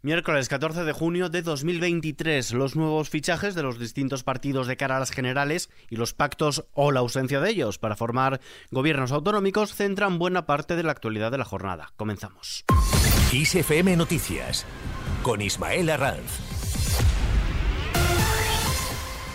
[0.00, 4.96] Miércoles 14 de junio de 2023, los nuevos fichajes de los distintos partidos de cara
[4.96, 8.40] a las generales y los pactos o la ausencia de ellos para formar
[8.70, 11.92] gobiernos autonómicos centran buena parte de la actualidad de la jornada.
[11.96, 12.64] Comenzamos.
[13.96, 14.64] Noticias
[15.24, 16.57] con Ismael Arranz.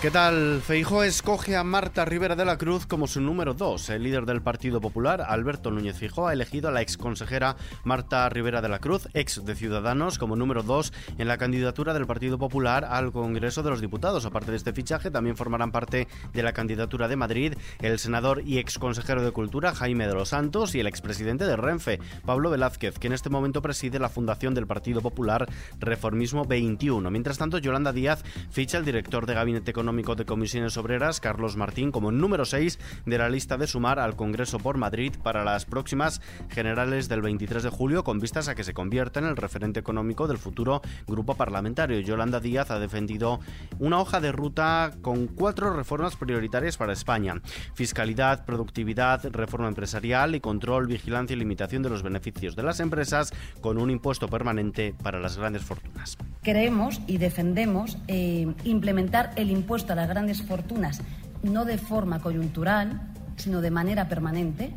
[0.04, 0.60] ¿Qué tal?
[0.62, 3.90] Feijo escoge a Marta Rivera de la Cruz como su número 2.
[3.92, 8.62] El líder del Partido Popular, Alberto Núñez Feijóo, ha elegido a la exconsejera Marta Rivera
[8.62, 12.84] de la Cruz, ex de Ciudadanos, como número 2 en la candidatura del Partido Popular
[12.84, 14.26] al Congreso de los Diputados.
[14.26, 18.58] Aparte de este fichaje, también formarán parte de la candidatura de Madrid el senador y
[18.58, 23.08] exconsejero de Cultura, Jaime de los Santos, y el expresidente de Renfe, Pablo Velázquez, que
[23.08, 25.48] en este momento preside la fundación del Partido Popular
[25.80, 27.10] Reformismo 21.
[27.10, 31.92] Mientras tanto, Yolanda Díaz ficha al director de Gabinete Económico de Comisiones Obreras, Carlos Martín,
[31.92, 36.20] como número 6 de la lista de sumar al Congreso por Madrid para las próximas
[36.50, 40.28] generales del 23 de julio, con vistas a que se convierta en el referente económico
[40.28, 42.00] del futuro grupo parlamentario.
[42.00, 43.40] Yolanda Díaz ha defendido
[43.78, 47.36] una hoja de ruta con cuatro reformas prioritarias para España.
[47.76, 53.32] Fiscalidad, productividad, reforma empresarial y control, vigilancia y limitación de los beneficios de las empresas
[53.62, 56.18] con un impuesto permanente para las grandes fortunas.
[56.42, 61.02] Creemos y defendemos eh, implementar el impuesto a las grandes fortunas,
[61.44, 64.74] no de forma coyuntural, sino de manera permanente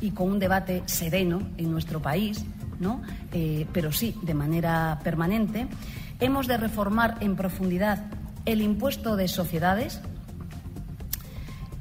[0.00, 2.44] y con un debate sereno en nuestro país,
[2.80, 3.02] ¿no?
[3.32, 5.66] Eh, pero sí de manera permanente.
[6.20, 8.04] Hemos de reformar en profundidad
[8.44, 10.00] el impuesto de sociedades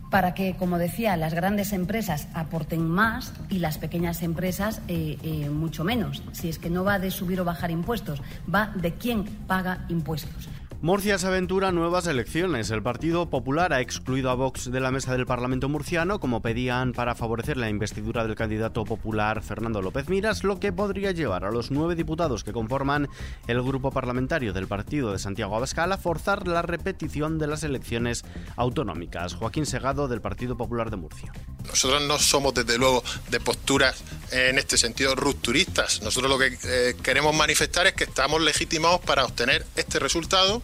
[0.09, 5.49] para que, como decía, las grandes empresas aporten más y las pequeñas empresas eh, eh,
[5.49, 6.23] mucho menos.
[6.31, 8.21] Si es que no va de subir o bajar impuestos,
[8.53, 10.49] va de quién paga impuestos.
[10.80, 12.70] Murcia se aventura nuevas elecciones.
[12.70, 16.92] El Partido Popular ha excluido a Vox de la mesa del Parlamento murciano, como pedían
[16.92, 21.52] para favorecer la investidura del candidato popular Fernando López Miras, lo que podría llevar a
[21.52, 23.09] los nueve diputados que conforman
[23.48, 28.23] el grupo parlamentario del partido de Santiago Abascal a forzar la repetición de las elecciones
[28.55, 29.33] autonómicas.
[29.33, 31.33] Joaquín Segado, del Partido Popular de Murcia.
[31.67, 33.95] Nosotros no somos, desde luego, de posturas
[34.32, 36.02] en este sentido rupturistas.
[36.02, 40.61] Nosotros lo que eh, queremos manifestar es que estamos legitimados para obtener este resultado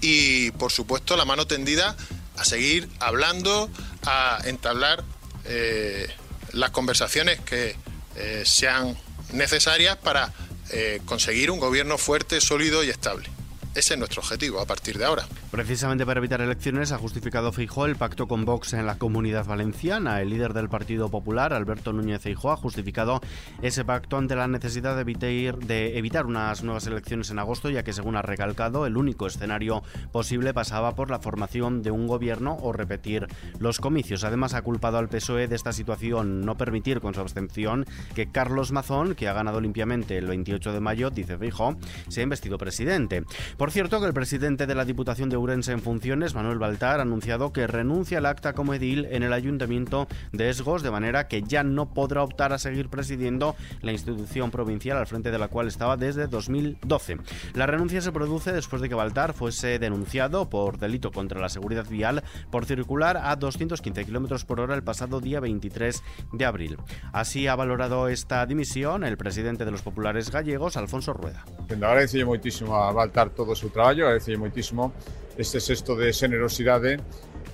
[0.00, 1.96] y por supuesto la mano tendida
[2.36, 3.70] a seguir hablando,
[4.04, 5.04] a entablar
[5.44, 6.08] eh,
[6.52, 7.76] las conversaciones que
[8.16, 8.96] eh, sean
[9.32, 10.32] necesarias para
[10.70, 13.28] eh, conseguir un gobierno fuerte, sólido y estable.
[13.74, 15.24] Ese es nuestro objetivo a partir de ahora.
[15.50, 20.20] Precisamente para evitar elecciones ha justificado Feijóo el pacto con Vox en la Comunidad Valenciana.
[20.20, 23.22] El líder del Partido Popular, Alberto Núñez Feijóo, ha justificado
[23.62, 28.16] ese pacto ante la necesidad de evitar, unas nuevas elecciones en agosto, ya que según
[28.16, 33.26] ha recalcado, el único escenario posible pasaba por la formación de un gobierno o repetir
[33.58, 34.24] los comicios.
[34.24, 38.70] Además ha culpado al PSOE de esta situación, no permitir con su abstención que Carlos
[38.70, 41.76] Mazón, que ha ganado limpiamente el 28 de mayo, dice Feijóo,
[42.08, 43.24] sea investido presidente.
[43.62, 47.02] Por cierto, que el presidente de la Diputación de Urense en funciones, Manuel Baltar, ha
[47.02, 51.44] anunciado que renuncia al acta como edil en el Ayuntamiento de Esgos, de manera que
[51.44, 55.68] ya no podrá optar a seguir presidiendo la institución provincial al frente de la cual
[55.68, 57.18] estaba desde 2012.
[57.54, 61.86] La renuncia se produce después de que Baltar fuese denunciado por delito contra la seguridad
[61.88, 66.02] vial por circular a 215 km por hora el pasado día 23
[66.32, 66.78] de abril.
[67.12, 71.44] Así ha valorado esta dimisión el presidente de los populares gallegos, Alfonso Rueda.
[71.80, 74.92] Agradecía muchísimo a Baltar todo o seu traballo, agradecer moitísimo
[75.38, 77.00] este sexto de generosidade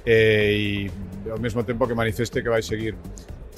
[0.05, 2.97] eh, e ao mesmo tempo que manifeste que vai seguir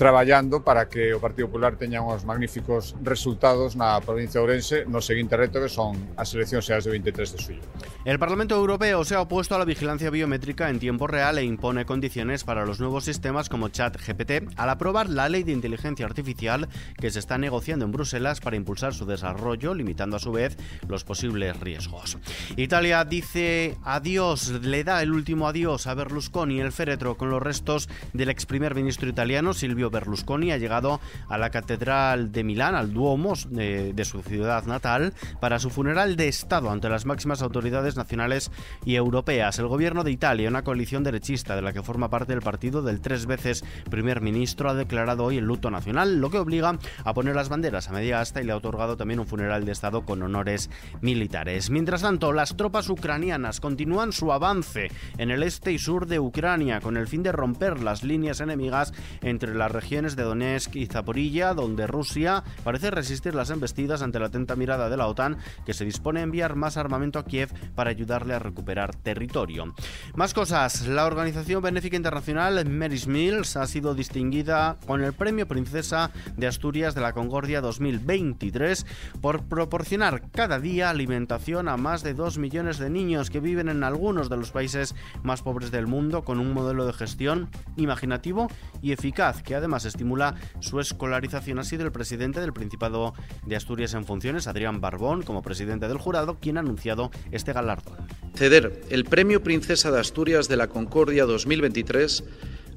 [0.00, 5.05] traballando para que o Partido Popular teña uns magníficos resultados na provincia de Ourense no
[5.05, 7.61] seguinte reto que son as eleccións xeras de 23 de suyo.
[8.09, 11.84] El Parlamento Europeo se ha opuesto a la vigilancia biométrica en tiempo real e impone
[11.84, 17.12] condiciones para los nuevos sistemas como ChatGPT al aprobar la ley de inteligencia artificial que
[17.12, 20.56] se está negociando en Bruselas para impulsar su desarrollo, limitando a su vez
[20.88, 22.17] los posibles riesgos.
[22.56, 27.91] Italia dice adiós, le da el último adiós a Berlusconi, el féretro con los restos
[28.15, 32.93] del ex primer ministro italiano Silvio Berlusconi ha llegado a la Catedral de Milán, al
[32.93, 37.97] Duomo de, de su ciudad natal, para su funeral de Estado ante las máximas autoridades
[37.97, 38.50] nacionales
[38.85, 39.59] y europeas.
[39.59, 43.00] El gobierno de Italia, una coalición derechista de la que forma parte el partido del
[43.00, 47.35] tres veces primer ministro, ha declarado hoy el luto nacional, lo que obliga a poner
[47.35, 50.23] las banderas a media asta y le ha otorgado también un funeral de Estado con
[50.23, 50.70] honores
[51.00, 51.70] militares.
[51.70, 56.81] Mientras tanto, las tropas ucranianas continúan su avance en el este y sur de Ucrania
[56.81, 58.93] con el fin de romper las líneas enemigas
[59.23, 64.27] entre las regiones de Donetsk y Zaporilla, donde Rusia parece resistir las embestidas ante la
[64.27, 67.88] atenta mirada de la OTAN, que se dispone a enviar más armamento a Kiev para
[67.88, 69.75] ayudarle a recuperar territorio.
[70.15, 70.87] Más cosas.
[70.87, 76.94] La organización benéfica internacional Mary's Mills ha sido distinguida con el Premio Princesa de Asturias
[76.94, 78.85] de la Concordia 2023
[79.23, 83.83] por proporcionar cada día alimentación a más de 2 millones de niños que viven en
[83.83, 88.49] algunos de los países más pobres del mundo con un modelo de gestión imaginativo
[88.83, 91.58] y eficaz que además estimula su escolarización.
[91.58, 93.14] Ha sido el presidente del Principado
[93.46, 97.96] de Asturias en funciones, Adrián Barbón, como presidente del jurado, quien ha anunciado este galardón.
[98.34, 102.25] Ceder el Premio Princesa de Asturias de la Concordia 2023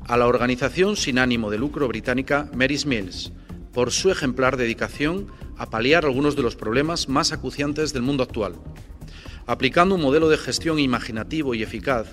[0.07, 3.31] a la organización sin ánimo de lucro británica Mary's Mills
[3.73, 8.53] por su ejemplar dedicación a paliar algunos de los problemas más acuciantes del mundo actual.
[9.45, 12.07] Aplicando un modelo de gestión imaginativo y eficaz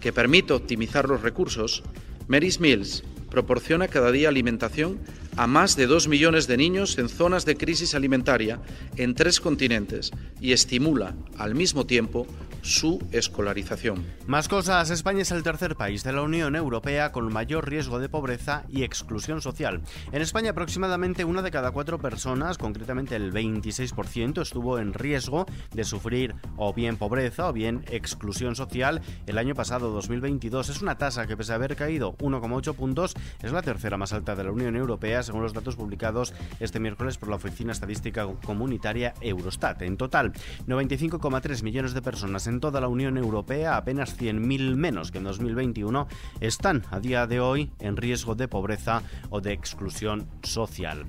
[0.00, 1.82] que permite optimizar los recursos,
[2.28, 4.98] Mary's Mills proporciona cada día alimentación
[5.36, 8.60] a más de dos millones de niños en zonas de crisis alimentaria
[8.96, 12.26] en tres continentes y estimula al mismo tiempo
[12.66, 14.04] su escolarización.
[14.26, 18.08] Más cosas, España es el tercer país de la Unión Europea con mayor riesgo de
[18.08, 19.82] pobreza y exclusión social.
[20.10, 25.84] En España aproximadamente una de cada cuatro personas, concretamente el 26%, estuvo en riesgo de
[25.84, 30.68] sufrir o bien pobreza o bien exclusión social el año pasado, 2022.
[30.68, 34.34] Es una tasa que pese a haber caído 1,8 puntos, es la tercera más alta
[34.34, 39.14] de la Unión Europea según los datos publicados este miércoles por la Oficina Estadística Comunitaria
[39.20, 39.82] Eurostat.
[39.82, 40.32] En total,
[40.66, 46.08] 95,3 millones de personas en toda la Unión Europea, apenas 100.000 menos que en 2021,
[46.40, 51.06] están a día de hoy en riesgo de pobreza o de exclusión social.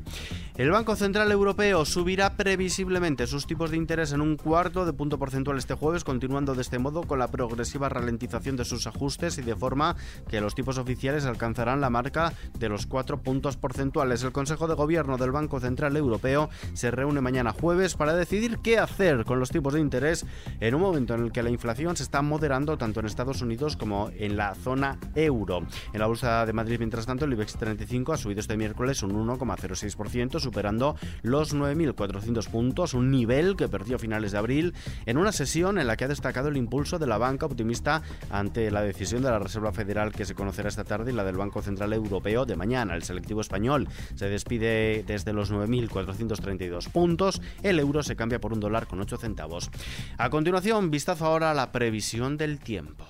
[0.55, 5.19] El Banco Central Europeo subirá previsiblemente sus tipos de interés en un cuarto de punto
[5.19, 9.43] porcentual este jueves, continuando de este modo con la progresiva ralentización de sus ajustes y
[9.43, 9.95] de forma
[10.29, 14.23] que los tipos oficiales alcanzarán la marca de los cuatro puntos porcentuales.
[14.23, 18.79] El Consejo de Gobierno del Banco Central Europeo se reúne mañana jueves para decidir qué
[18.79, 20.25] hacer con los tipos de interés
[20.59, 23.77] en un momento en el que la inflación se está moderando tanto en Estados Unidos
[23.77, 25.65] como en la zona euro.
[25.93, 29.11] En la Bolsa de Madrid, mientras tanto, el IBEX 35 ha subido este miércoles un
[29.11, 34.73] 1,06%, superando los 9.400 puntos, un nivel que perdió a finales de abril
[35.05, 38.71] en una sesión en la que ha destacado el impulso de la banca optimista ante
[38.71, 41.61] la decisión de la Reserva Federal que se conocerá esta tarde y la del Banco
[41.61, 42.95] Central Europeo de mañana.
[42.95, 48.59] El selectivo español se despide desde los 9.432 puntos, el euro se cambia por un
[48.59, 49.69] dólar con 8 centavos.
[50.17, 53.05] A continuación, vistazo ahora la previsión del tiempo.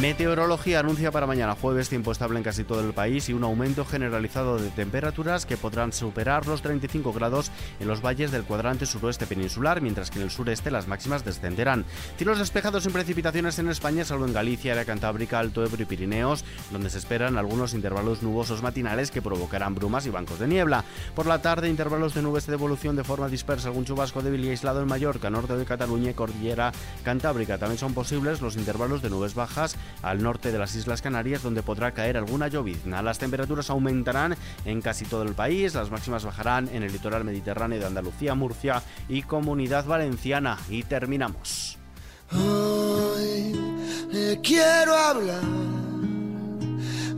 [0.00, 3.82] Meteorología anuncia para mañana jueves tiempo estable en casi todo el país y un aumento
[3.86, 7.50] generalizado de temperaturas que podrán superar los 35 grados
[7.80, 11.86] en los valles del cuadrante suroeste peninsular, mientras que en el sureste las máximas descenderán.
[12.18, 16.44] Cielos despejados sin precipitaciones en España, salvo en Galicia, la Cantábrica, Alto Ebro y Pirineos,
[16.70, 20.84] donde se esperan algunos intervalos nubosos matinales que provocarán brumas y bancos de niebla.
[21.14, 24.50] Por la tarde, intervalos de nubes de evolución de forma dispersa, algún chubasco débil y
[24.50, 26.70] aislado en Mallorca, norte de Cataluña y Cordillera
[27.02, 27.56] Cantábrica.
[27.56, 31.62] También son posibles los intervalos de nubes bajas al norte de las Islas Canarias, donde
[31.62, 33.02] podrá caer alguna llovizna.
[33.02, 37.78] Las temperaturas aumentarán en casi todo el país, las máximas bajarán en el litoral mediterráneo
[37.78, 40.58] de Andalucía, Murcia y Comunidad Valenciana.
[40.68, 41.78] Y terminamos.
[44.42, 45.42] quiero hablar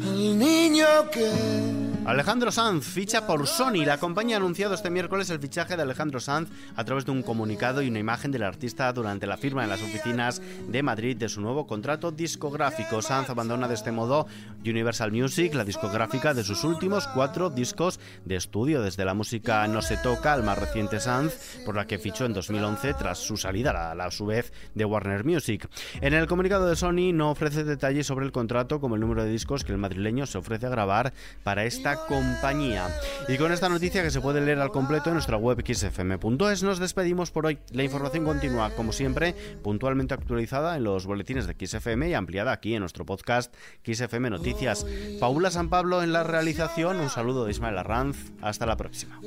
[0.03, 1.78] al niño que
[2.09, 3.85] Alejandro Sanz ficha por Sony.
[3.85, 7.23] La compañía ha anunciado este miércoles el fichaje de Alejandro Sanz a través de un
[7.23, 11.29] comunicado y una imagen del artista durante la firma en las oficinas de Madrid de
[11.29, 13.03] su nuevo contrato discográfico.
[13.03, 14.27] Sanz abandona de este modo
[14.65, 19.83] Universal Music, la discográfica de sus últimos cuatro discos de estudio, desde la música No
[19.83, 23.91] se toca al más reciente Sanz, por la que fichó en 2011 tras su salida
[23.91, 25.69] a, la, a su vez de Warner Music.
[26.01, 29.31] En el comunicado de Sony no ofrece detalles sobre el contrato como el número de
[29.31, 31.13] discos que el madrileño se ofrece a grabar
[31.45, 32.89] para esta compañía.
[33.29, 36.79] Y con esta noticia que se puede leer al completo en nuestra web xfm.es, nos
[36.79, 37.59] despedimos por hoy.
[37.73, 42.75] La información continúa, como siempre, puntualmente actualizada en los boletines de XFM y ampliada aquí
[42.75, 44.87] en nuestro podcast XFM Noticias.
[45.21, 49.21] Paula San Pablo en la realización, un saludo de Ismael Arranz, hasta la próxima.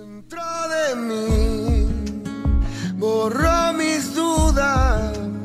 [3.77, 5.40] Mis dudas